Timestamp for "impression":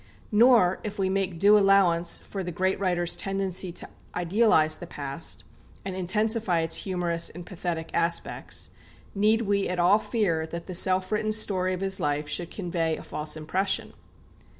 13.37-13.93